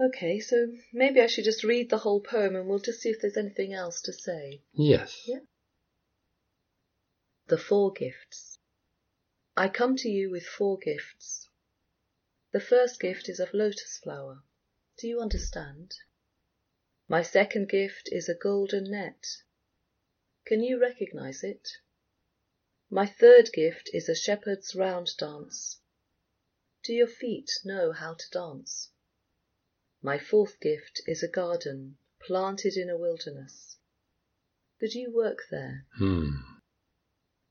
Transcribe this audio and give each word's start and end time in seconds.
Okay, 0.00 0.40
so 0.40 0.72
maybe 0.92 1.20
I 1.20 1.26
should 1.26 1.44
just 1.44 1.62
read 1.62 1.88
the 1.88 1.98
whole 1.98 2.20
poem 2.20 2.56
and 2.56 2.68
we'll 2.68 2.80
just 2.80 3.00
see 3.00 3.10
if 3.10 3.20
there's 3.20 3.36
anything 3.36 3.72
else 3.72 4.02
to 4.02 4.12
say. 4.12 4.62
Yes. 4.72 5.22
Yeah. 5.26 5.40
The 7.46 7.58
Four 7.58 7.92
Gifts. 7.92 8.58
I 9.56 9.68
come 9.68 9.96
to 9.98 10.08
you 10.08 10.30
with 10.30 10.46
four 10.46 10.78
gifts. 10.78 11.48
The 12.50 12.60
first 12.60 12.98
gift 13.00 13.28
is 13.28 13.38
of 13.38 13.54
lotus 13.54 13.98
flower. 14.02 14.42
Do 14.98 15.06
you 15.06 15.20
understand? 15.20 15.94
My 17.06 17.22
second 17.22 17.68
gift 17.68 18.08
is 18.10 18.28
a 18.28 18.34
golden 18.34 18.90
net. 18.90 19.24
Can 20.44 20.60
you 20.60 20.80
recognize 20.80 21.44
it? 21.44 21.68
My 22.90 23.06
third 23.06 23.52
gift 23.52 23.90
is 23.92 24.08
a 24.08 24.14
shepherd's 24.14 24.74
round 24.74 25.10
dance. 25.18 25.80
Do 26.82 26.92
your 26.92 27.06
feet 27.06 27.50
know 27.64 27.92
how 27.92 28.14
to 28.14 28.30
dance? 28.30 28.90
My 30.04 30.18
fourth 30.18 30.60
gift 30.60 31.00
is 31.06 31.22
a 31.22 31.28
garden 31.28 31.96
planted 32.20 32.76
in 32.76 32.90
a 32.90 32.98
wilderness. 32.98 33.78
Could 34.78 34.92
you 34.92 35.10
work 35.10 35.44
there? 35.50 35.86
Hmm. 35.96 36.28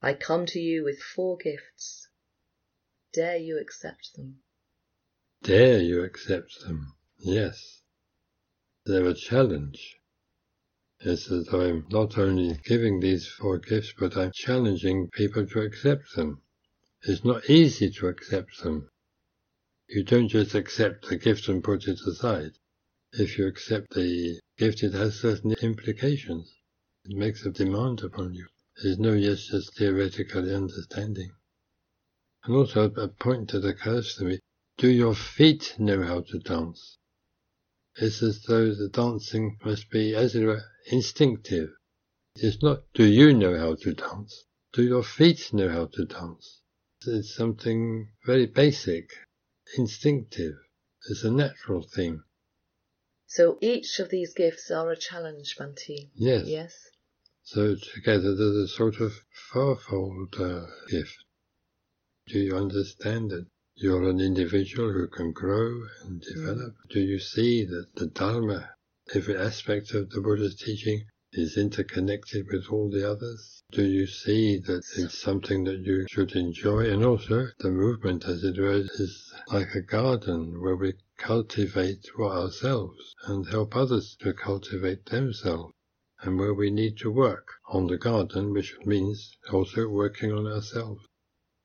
I 0.00 0.14
come 0.14 0.46
to 0.46 0.60
you 0.60 0.84
with 0.84 1.00
four 1.00 1.36
gifts. 1.38 2.06
Dare 3.12 3.38
you 3.38 3.58
accept 3.58 4.14
them? 4.14 4.44
Dare 5.42 5.82
you 5.82 6.04
accept 6.04 6.60
them? 6.60 6.94
Yes. 7.18 7.82
They're 8.84 9.08
a 9.08 9.14
challenge. 9.14 9.96
It's 11.00 11.28
as 11.32 11.46
though 11.46 11.62
I'm 11.62 11.86
not 11.90 12.16
only 12.16 12.60
giving 12.64 13.00
these 13.00 13.26
four 13.26 13.58
gifts, 13.58 13.92
but 13.98 14.16
I'm 14.16 14.30
challenging 14.32 15.10
people 15.10 15.48
to 15.48 15.62
accept 15.62 16.14
them. 16.14 16.42
It's 17.02 17.24
not 17.24 17.50
easy 17.50 17.90
to 17.90 18.06
accept 18.06 18.62
them. 18.62 18.88
You 19.88 20.02
don't 20.02 20.28
just 20.28 20.54
accept 20.54 21.08
the 21.08 21.16
gift 21.16 21.46
and 21.46 21.62
put 21.62 21.86
it 21.86 22.00
aside. 22.00 22.58
If 23.12 23.38
you 23.38 23.46
accept 23.46 23.94
the 23.94 24.40
gift, 24.58 24.82
it 24.82 24.92
has 24.94 25.20
certain 25.20 25.52
implications. 25.62 26.52
It 27.04 27.16
makes 27.16 27.46
a 27.46 27.52
demand 27.52 28.02
upon 28.02 28.34
you. 28.34 28.48
There's 28.82 28.98
no 28.98 29.12
yes 29.12 29.46
just 29.46 29.76
theoretical 29.76 30.52
understanding. 30.52 31.30
And 32.42 32.56
also 32.56 32.90
a 32.90 33.08
point 33.08 33.52
that 33.52 33.64
occurs 33.64 34.16
to 34.16 34.24
me, 34.24 34.40
do 34.76 34.88
your 34.88 35.14
feet 35.14 35.76
know 35.78 36.02
how 36.02 36.22
to 36.22 36.38
dance? 36.40 36.98
It's 37.94 38.22
as 38.24 38.42
though 38.42 38.74
the 38.74 38.88
dancing 38.88 39.56
must 39.64 39.88
be, 39.90 40.16
as 40.16 40.34
it 40.34 40.44
were, 40.44 40.64
instinctive. 40.90 41.70
It's 42.34 42.60
not, 42.60 42.82
do 42.92 43.04
you 43.04 43.32
know 43.32 43.56
how 43.56 43.76
to 43.76 43.94
dance? 43.94 44.44
Do 44.72 44.82
your 44.82 45.04
feet 45.04 45.52
know 45.52 45.68
how 45.68 45.86
to 45.86 46.04
dance? 46.04 46.60
It's 47.06 47.34
something 47.34 48.08
very 48.24 48.46
basic 48.46 49.10
instinctive. 49.76 50.54
It's 51.08 51.24
a 51.24 51.30
natural 51.30 51.82
thing. 51.82 52.22
So 53.26 53.58
each 53.60 53.98
of 53.98 54.08
these 54.08 54.34
gifts 54.34 54.70
are 54.70 54.90
a 54.90 54.96
challenge, 54.96 55.56
Bhante. 55.58 56.10
Yes. 56.14 56.46
Yes. 56.46 56.74
So 57.42 57.76
together 57.76 58.34
there's 58.34 58.56
a 58.56 58.68
sort 58.68 59.00
of 59.00 59.12
fourfold 59.52 60.34
uh, 60.38 60.66
gift. 60.88 61.24
Do 62.28 62.38
you 62.38 62.56
understand 62.56 63.30
that 63.30 63.46
you're 63.76 64.08
an 64.08 64.20
individual 64.20 64.92
who 64.92 65.06
can 65.08 65.32
grow 65.32 65.86
and 66.02 66.20
develop? 66.20 66.74
Mm. 66.74 66.90
Do 66.90 67.00
you 67.00 67.18
see 67.18 67.64
that 67.64 67.86
the 67.94 68.06
Dharma, 68.06 68.70
every 69.14 69.36
aspect 69.36 69.92
of 69.92 70.10
the 70.10 70.20
Buddha's 70.20 70.56
teaching, 70.56 71.06
is 71.32 71.56
interconnected 71.56 72.46
with 72.52 72.68
all 72.70 72.88
the 72.88 73.10
others? 73.10 73.60
Do 73.72 73.84
you 73.84 74.06
see 74.06 74.58
that 74.58 74.84
it's 74.96 75.18
something 75.18 75.64
that 75.64 75.80
you 75.80 76.06
should 76.08 76.36
enjoy? 76.36 76.88
And 76.88 77.04
also, 77.04 77.48
the 77.58 77.70
movement, 77.70 78.24
as 78.26 78.44
it 78.44 78.56
were, 78.58 78.84
is 78.94 79.34
like 79.48 79.74
a 79.74 79.82
garden 79.82 80.60
where 80.60 80.76
we 80.76 80.94
cultivate 81.16 82.06
for 82.14 82.30
ourselves 82.30 83.16
and 83.24 83.48
help 83.48 83.74
others 83.74 84.16
to 84.20 84.32
cultivate 84.32 85.06
themselves, 85.06 85.74
and 86.20 86.38
where 86.38 86.54
we 86.54 86.70
need 86.70 86.96
to 86.98 87.10
work 87.10 87.48
on 87.68 87.88
the 87.88 87.98
garden, 87.98 88.52
which 88.52 88.76
means 88.84 89.36
also 89.50 89.88
working 89.88 90.30
on 90.30 90.46
ourselves. 90.46 91.04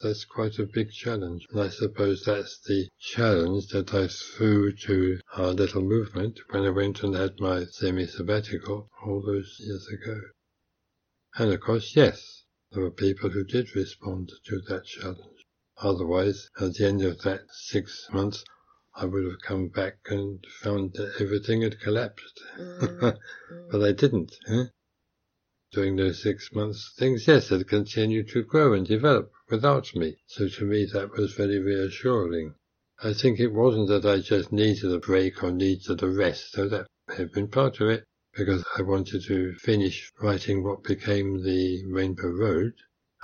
That's 0.00 0.24
quite 0.24 0.58
a 0.58 0.64
big 0.64 0.92
challenge. 0.92 1.46
And 1.50 1.60
I 1.60 1.68
suppose 1.68 2.24
that's 2.24 2.58
the 2.60 2.88
challenge 2.98 3.68
that 3.68 3.92
I 3.92 4.08
threw 4.08 4.72
to 4.86 5.20
our 5.36 5.52
little 5.52 5.82
movement 5.82 6.40
when 6.50 6.64
I 6.64 6.70
went 6.70 7.02
and 7.02 7.14
had 7.14 7.38
my 7.38 7.66
semi-sabbatical 7.66 8.88
all 9.04 9.20
those 9.20 9.56
years 9.58 9.86
ago. 9.88 10.20
And 11.36 11.52
of 11.52 11.60
course, 11.60 11.94
yes, 11.94 12.44
there 12.72 12.82
were 12.82 12.90
people 12.90 13.30
who 13.30 13.44
did 13.44 13.76
respond 13.76 14.32
to 14.46 14.60
that 14.68 14.86
challenge. 14.86 15.44
Otherwise, 15.76 16.48
at 16.60 16.74
the 16.74 16.86
end 16.86 17.02
of 17.02 17.20
that 17.22 17.42
six 17.50 18.08
months, 18.12 18.44
I 18.94 19.04
would 19.04 19.24
have 19.24 19.40
come 19.42 19.68
back 19.68 19.98
and 20.06 20.44
found 20.62 20.94
that 20.94 21.20
everything 21.20 21.62
had 21.62 21.80
collapsed. 21.80 22.40
Mm, 22.58 23.18
but 23.70 23.82
I 23.82 23.92
didn't. 23.92 24.32
Eh? 24.48 24.66
During 25.72 25.94
those 25.94 26.20
six 26.20 26.52
months, 26.52 26.92
things, 26.98 27.28
yes, 27.28 27.50
had 27.50 27.68
continued 27.68 28.28
to 28.30 28.42
grow 28.42 28.72
and 28.72 28.84
develop 28.84 29.30
without 29.48 29.94
me. 29.94 30.16
So 30.26 30.48
to 30.48 30.64
me, 30.64 30.84
that 30.86 31.12
was 31.12 31.34
very 31.34 31.60
reassuring. 31.60 32.54
I 33.02 33.12
think 33.12 33.38
it 33.38 33.52
wasn't 33.52 33.88
that 33.88 34.04
I 34.04 34.18
just 34.18 34.50
needed 34.50 34.92
a 34.92 34.98
break 34.98 35.44
or 35.44 35.52
needed 35.52 36.02
a 36.02 36.08
rest, 36.08 36.54
though 36.54 36.68
that 36.68 36.86
may 37.08 37.14
have 37.16 37.32
been 37.32 37.48
part 37.48 37.80
of 37.80 37.88
it, 37.88 38.04
because 38.34 38.64
I 38.76 38.82
wanted 38.82 39.22
to 39.24 39.54
finish 39.54 40.10
writing 40.20 40.64
what 40.64 40.82
became 40.82 41.42
the 41.44 41.84
Rainbow 41.86 42.28
Road. 42.28 42.74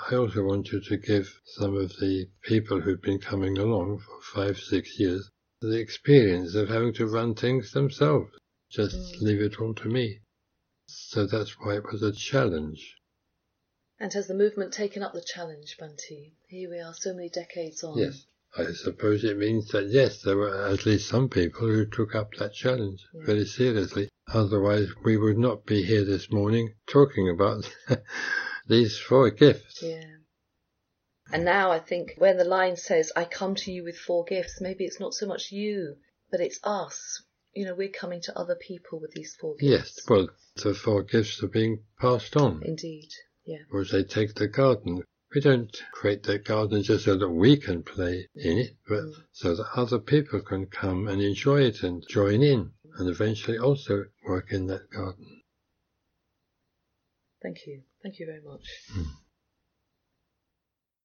I 0.08 0.14
also 0.14 0.44
wanted 0.44 0.84
to 0.84 0.96
give 0.98 1.40
some 1.44 1.76
of 1.76 1.96
the 1.98 2.28
people 2.42 2.80
who'd 2.80 3.02
been 3.02 3.18
coming 3.18 3.58
along 3.58 3.98
for 3.98 4.20
five, 4.20 4.58
six 4.58 5.00
years 5.00 5.30
the 5.62 5.78
experience 5.80 6.54
of 6.54 6.68
having 6.68 6.92
to 6.92 7.06
run 7.06 7.34
things 7.34 7.72
themselves. 7.72 8.30
Just 8.70 8.94
mm. 8.94 9.20
leave 9.22 9.40
it 9.40 9.58
all 9.58 9.74
to 9.74 9.88
me. 9.88 10.20
So 10.88 11.26
that's 11.26 11.58
why 11.58 11.76
it 11.76 11.90
was 11.90 12.02
a 12.02 12.12
challenge. 12.12 12.96
And 13.98 14.12
has 14.12 14.28
the 14.28 14.34
movement 14.34 14.72
taken 14.72 15.02
up 15.02 15.14
the 15.14 15.20
challenge, 15.20 15.76
Bhante? 15.78 16.34
Here 16.48 16.70
we 16.70 16.78
are 16.78 16.94
so 16.94 17.12
many 17.12 17.28
decades 17.28 17.82
on. 17.82 17.98
Yes. 17.98 18.26
I 18.56 18.72
suppose 18.72 19.24
it 19.24 19.36
means 19.36 19.68
that 19.72 19.88
yes, 19.88 20.22
there 20.22 20.36
were 20.36 20.68
at 20.68 20.86
least 20.86 21.08
some 21.08 21.28
people 21.28 21.66
who 21.66 21.86
took 21.86 22.14
up 22.14 22.34
that 22.34 22.54
challenge 22.54 23.04
yeah. 23.12 23.24
very 23.24 23.44
seriously. 23.44 24.08
Otherwise, 24.28 24.88
we 25.04 25.16
would 25.16 25.38
not 25.38 25.66
be 25.66 25.82
here 25.82 26.04
this 26.04 26.30
morning 26.30 26.74
talking 26.86 27.28
about 27.28 27.68
these 28.68 28.96
four 28.98 29.30
gifts. 29.30 29.82
Yeah. 29.82 30.18
And 31.32 31.44
now 31.44 31.72
I 31.72 31.80
think 31.80 32.14
when 32.18 32.36
the 32.36 32.44
line 32.44 32.76
says, 32.76 33.10
I 33.16 33.24
come 33.24 33.56
to 33.56 33.72
you 33.72 33.82
with 33.82 33.98
four 33.98 34.24
gifts, 34.24 34.60
maybe 34.60 34.84
it's 34.84 35.00
not 35.00 35.14
so 35.14 35.26
much 35.26 35.50
you, 35.50 35.96
but 36.30 36.40
it's 36.40 36.60
us 36.62 37.22
you 37.56 37.64
know, 37.64 37.74
we're 37.74 37.88
coming 37.88 38.20
to 38.20 38.38
other 38.38 38.54
people 38.54 39.00
with 39.00 39.12
these 39.12 39.34
four 39.40 39.54
gifts. 39.54 39.70
Yes, 39.70 40.00
well, 40.08 40.28
the 40.56 40.74
four 40.74 41.02
gifts 41.02 41.42
are 41.42 41.48
being 41.48 41.82
passed 41.98 42.36
on. 42.36 42.62
Indeed, 42.64 43.08
yeah. 43.46 43.60
Whereas 43.70 43.90
they 43.90 44.04
take 44.04 44.34
the 44.34 44.46
garden. 44.46 45.02
We 45.34 45.40
don't 45.40 45.74
create 45.92 46.22
that 46.24 46.44
garden 46.44 46.82
just 46.82 47.06
so 47.06 47.16
that 47.16 47.28
we 47.28 47.56
can 47.56 47.82
play 47.82 48.28
in 48.36 48.58
it, 48.58 48.76
but 48.86 49.00
mm. 49.00 49.12
so 49.32 49.56
that 49.56 49.66
other 49.74 49.98
people 49.98 50.40
can 50.40 50.66
come 50.66 51.08
and 51.08 51.20
enjoy 51.20 51.62
it 51.62 51.82
and 51.82 52.04
join 52.08 52.42
in 52.42 52.70
and 52.98 53.08
eventually 53.08 53.58
also 53.58 54.04
work 54.24 54.52
in 54.52 54.66
that 54.66 54.88
garden. 54.90 55.42
Thank 57.42 57.66
you. 57.66 57.82
Thank 58.02 58.18
you 58.18 58.26
very 58.26 58.42
much. 58.42 58.64
Mm. 58.94 59.06